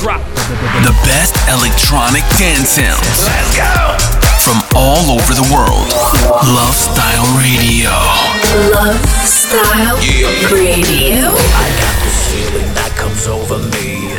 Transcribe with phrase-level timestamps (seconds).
[0.00, 0.20] drop.
[0.84, 3.24] The best electronic dance sounds.
[3.24, 3.96] Let's go!
[4.44, 5.90] From all over the world.
[6.46, 7.90] Love Style Radio.
[8.72, 10.28] Love Style yeah.
[10.52, 11.32] Radio.
[11.32, 14.14] I got this feeling that comes over me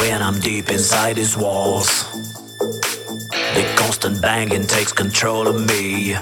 [0.00, 2.10] when I'm deep inside these walls.
[3.54, 6.14] The constant banging takes control of me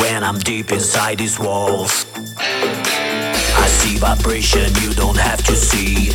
[0.00, 2.06] when I'm deep inside these walls
[3.96, 6.10] vibration you don't have to see.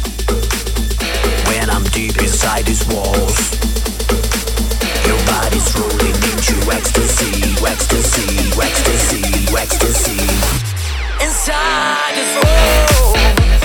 [1.47, 3.51] When I'm deep inside these walls
[5.05, 9.23] Your body's rolling into ecstasy, ecstasy, ecstasy,
[9.55, 10.21] ecstasy.
[11.23, 13.64] Inside this wall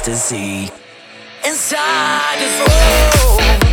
[0.00, 0.70] ecstasy.
[1.44, 3.69] Inside this room.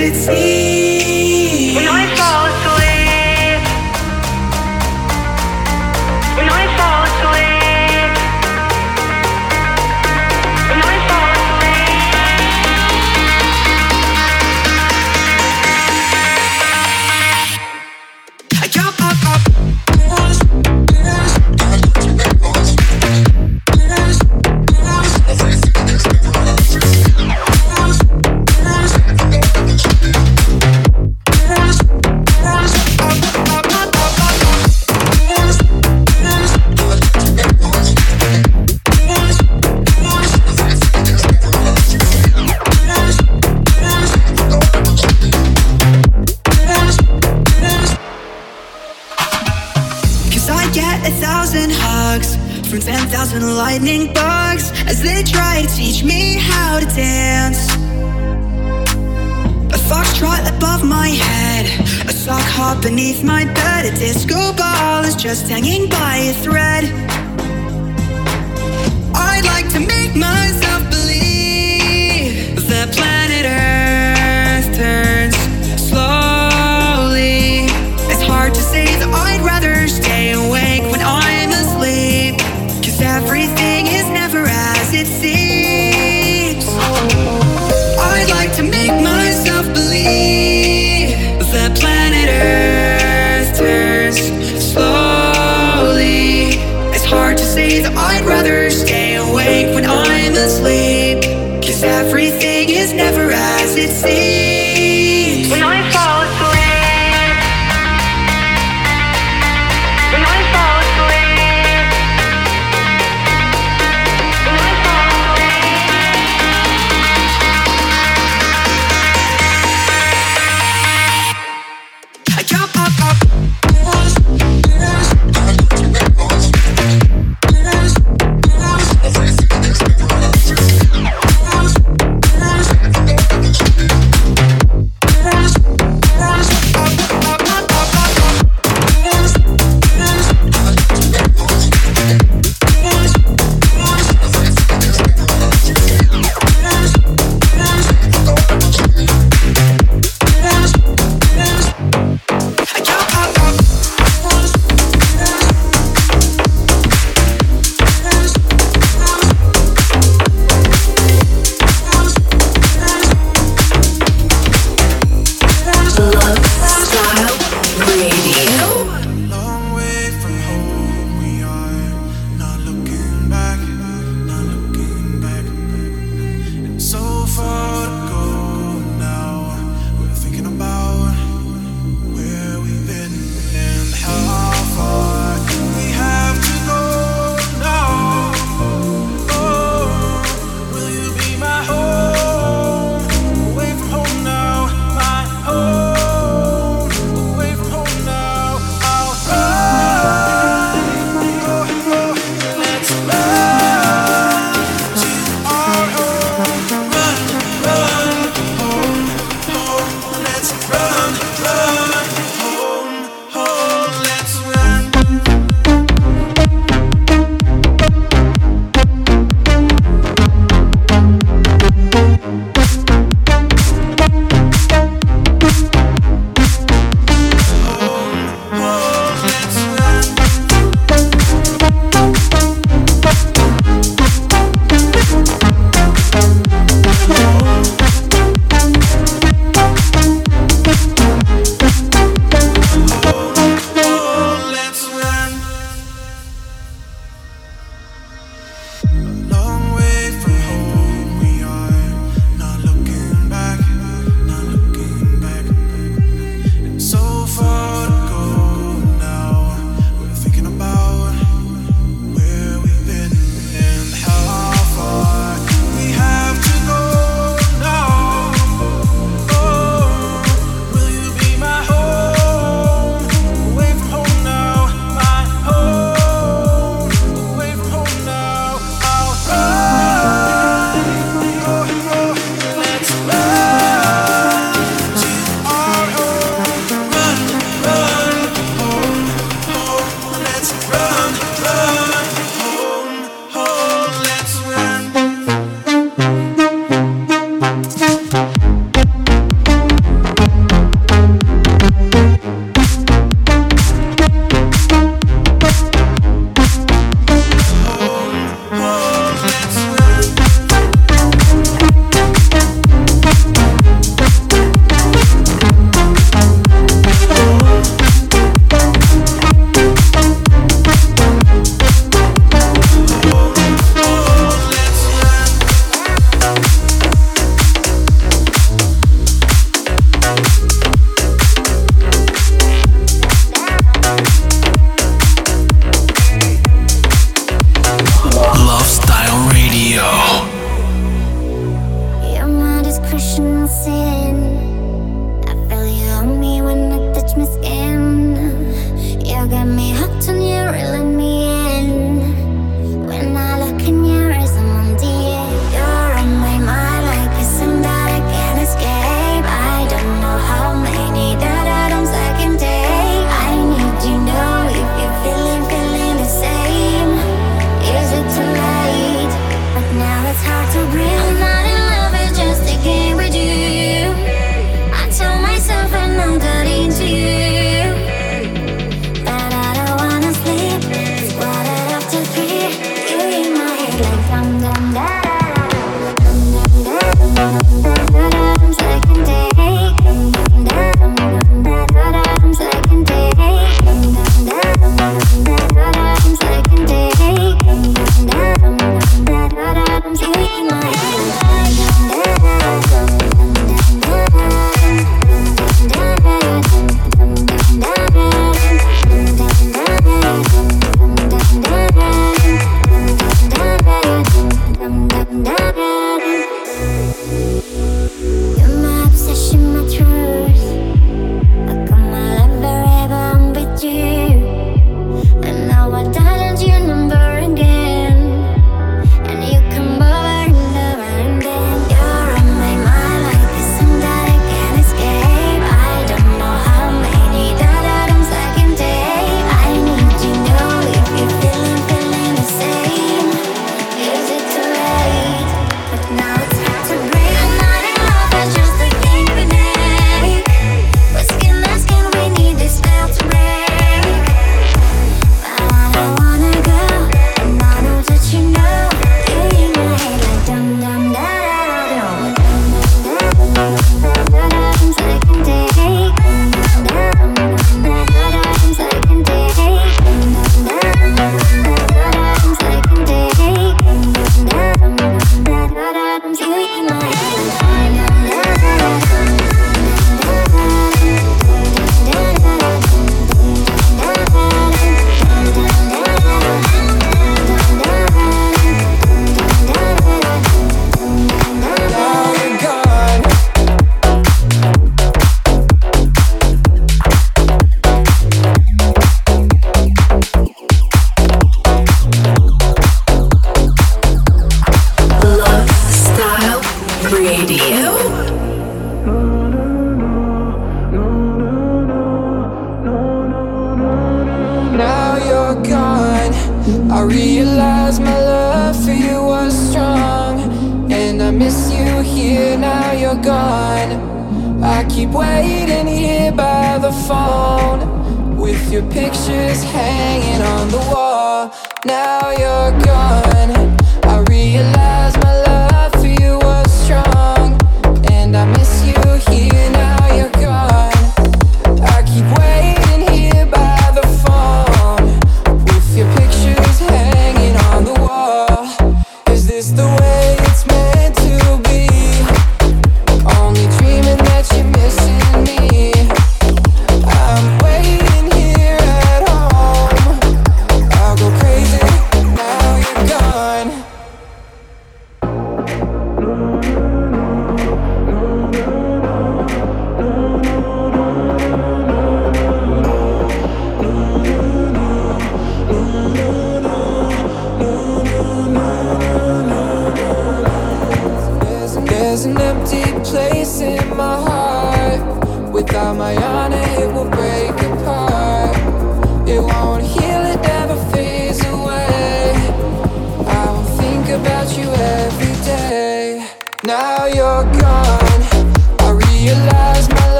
[0.00, 0.97] it's easy.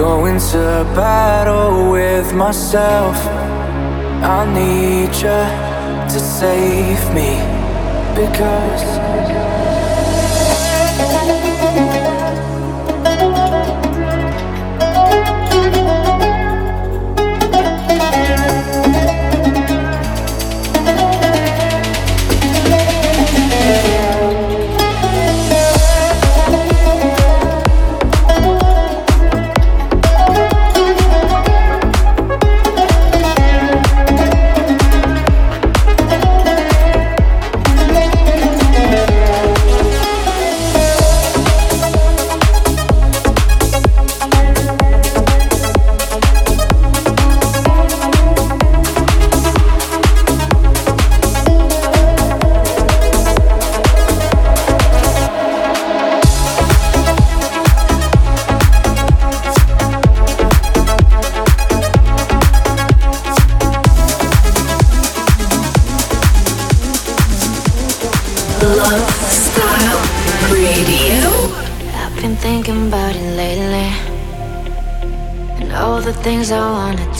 [0.00, 3.14] Going to battle with myself.
[4.24, 5.42] I need you
[6.10, 7.36] to save me
[8.16, 9.29] because.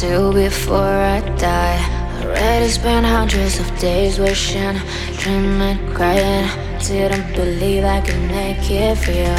[0.01, 1.79] do before I die.
[2.23, 4.77] Already spent hundreds of days wishing,
[5.19, 6.49] dreaming, crying.
[6.81, 9.39] Didn't believe I could make it real.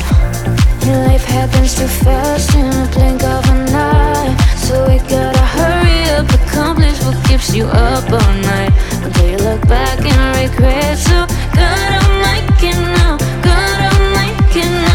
[0.86, 4.38] And life happens too fast in the blink of an eye.
[4.56, 8.74] So we gotta hurry up, accomplish what keeps you up all night.
[9.04, 10.98] Until you look back and regret.
[10.98, 11.26] So
[11.58, 12.22] God I'm
[12.62, 14.91] it now, God I'm it now.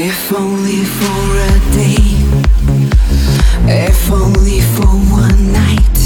[0.00, 1.98] If only for a day,
[3.66, 5.98] if only for one night,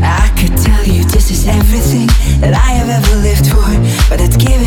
[0.00, 2.06] I could tell you this is everything
[2.40, 3.68] that I have ever lived for,
[4.08, 4.57] but it gives.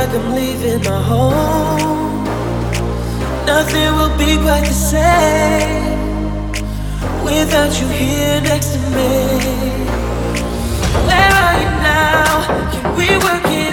[0.00, 2.24] like I'm leaving my home.
[3.44, 6.52] Nothing will be quite the same
[7.22, 9.12] without you here next to me.
[11.06, 12.70] Where are you now?
[12.72, 13.69] Can we work it?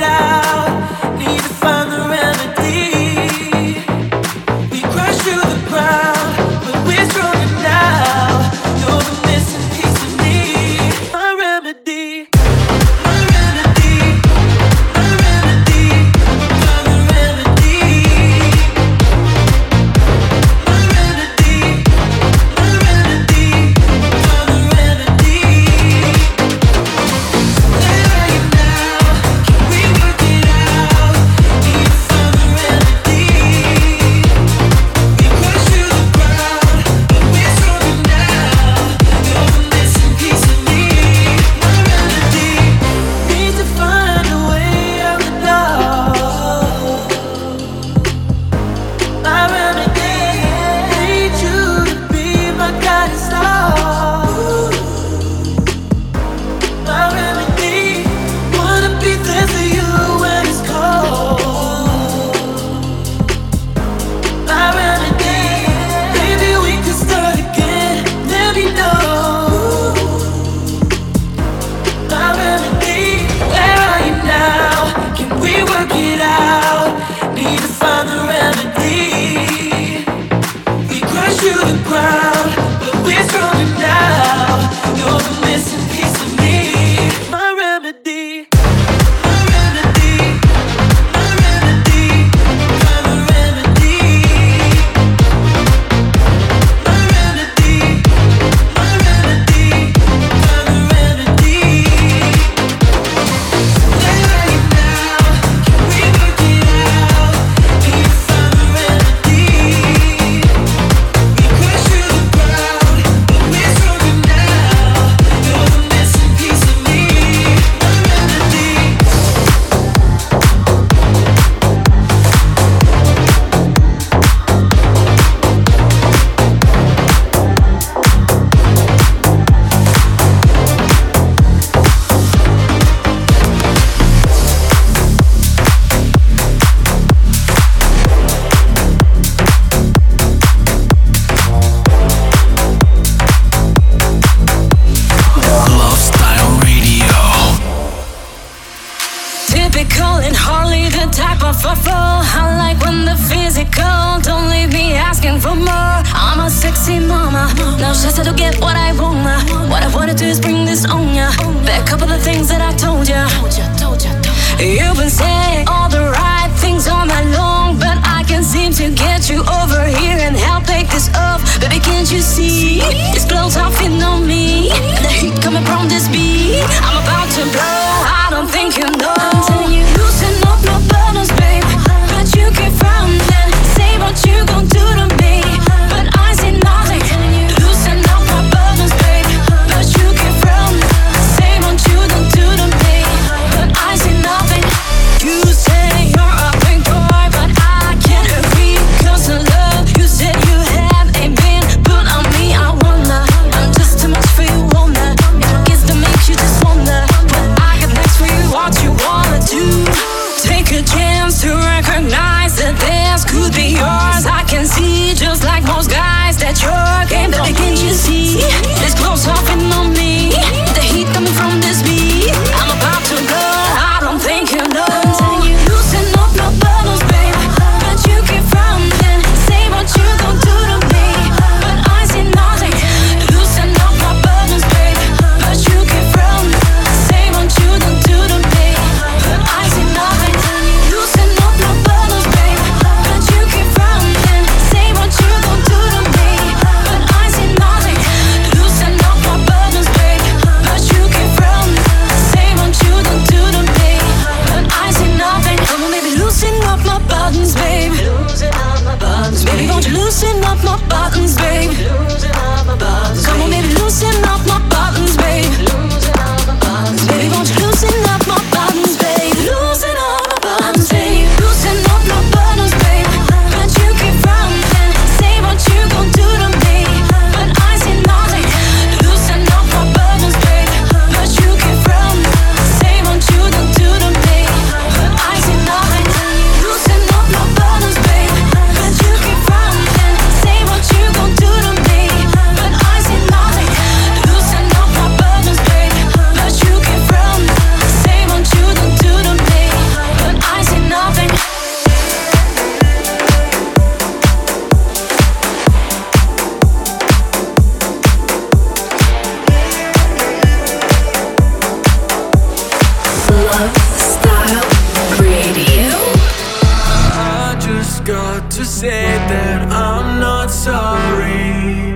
[317.97, 321.95] just got to say that I'm not sorry.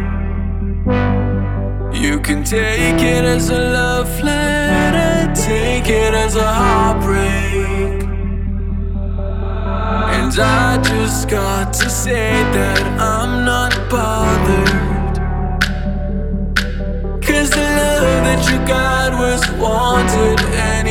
[1.93, 8.03] You can take it as a love letter, take it as a heartbreak.
[10.17, 15.17] And I just got to say that I'm not bothered.
[17.21, 20.90] Cause the love that you got was wanted anyway.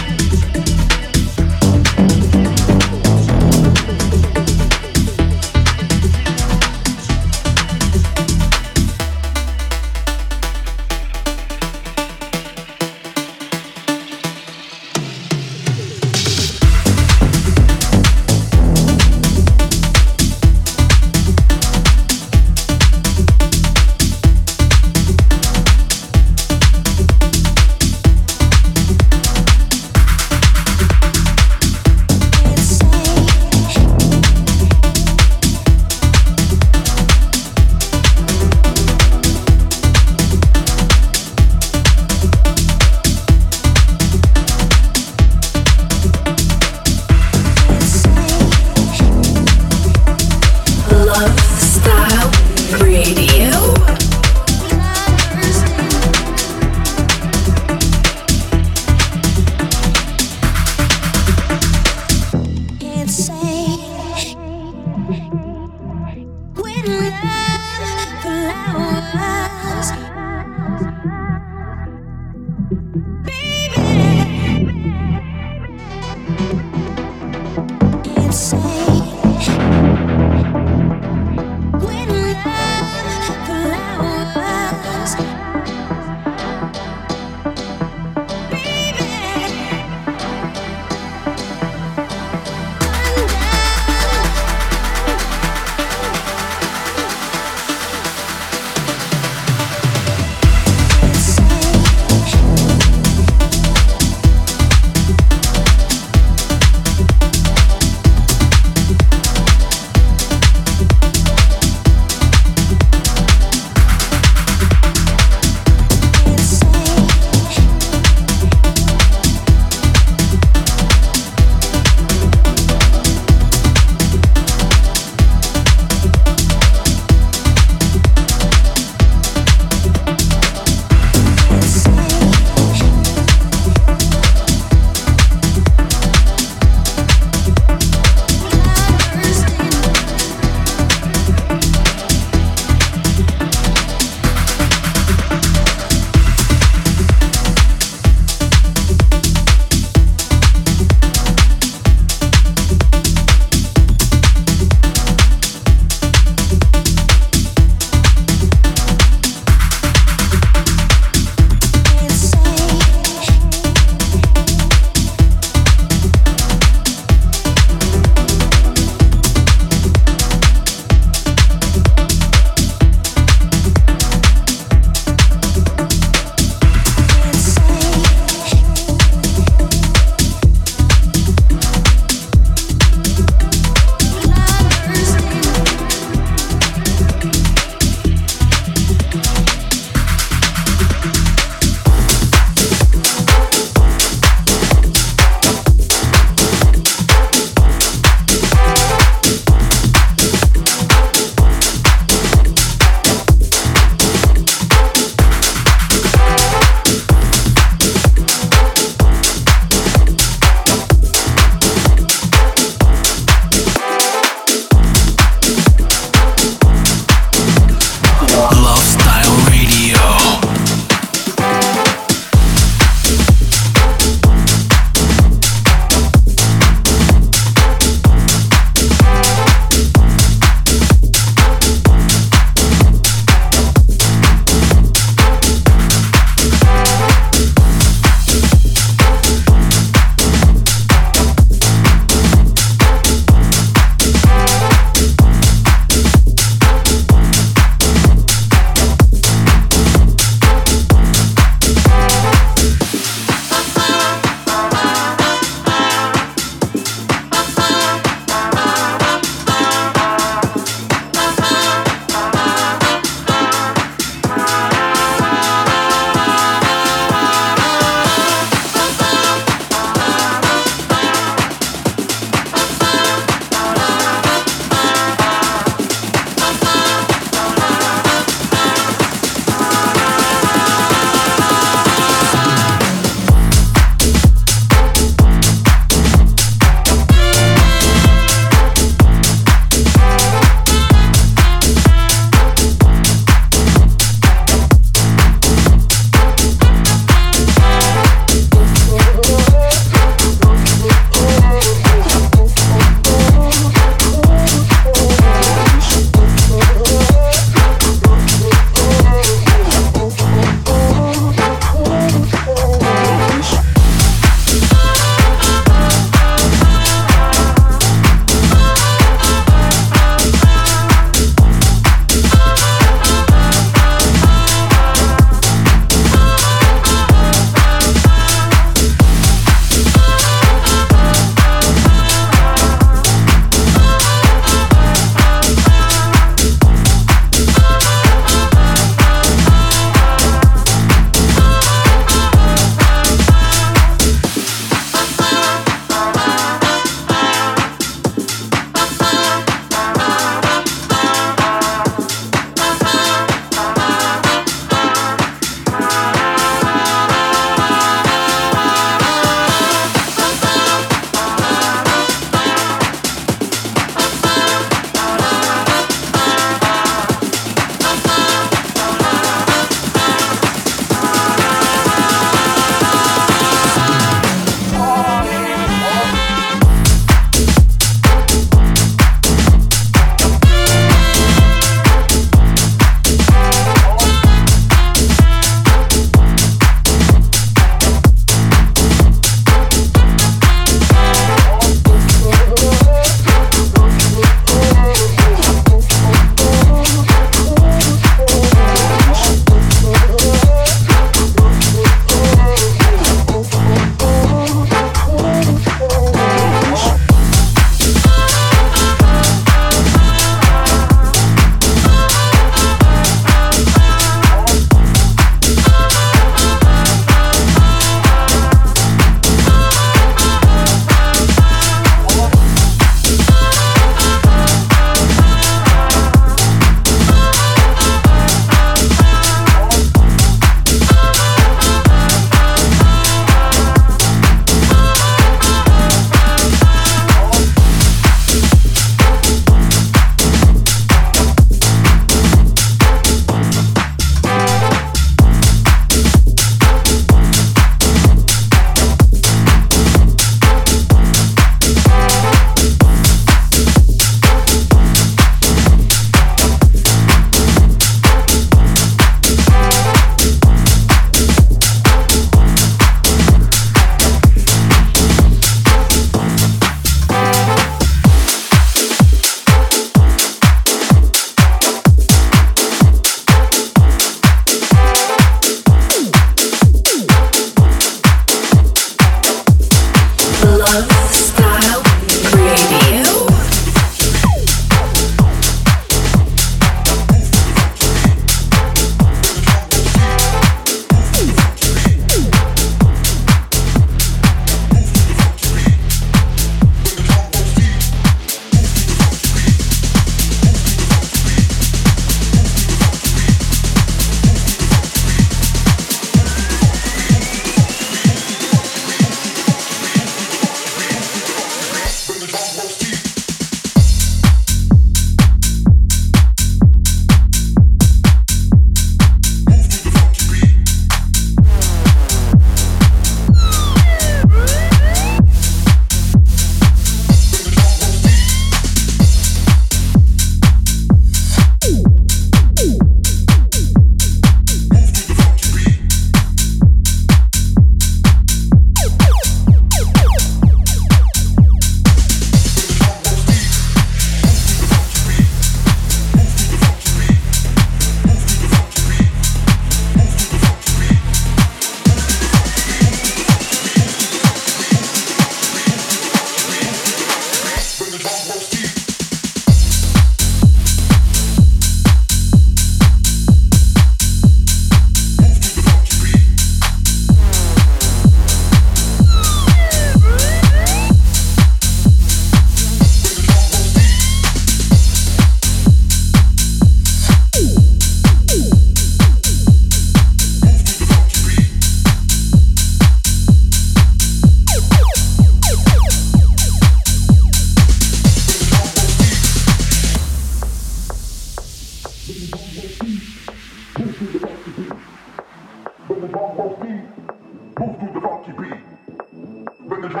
[599.92, 600.00] Move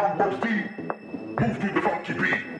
[1.38, 2.51] to the funky beat.